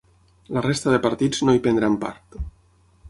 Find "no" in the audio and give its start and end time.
1.49-1.57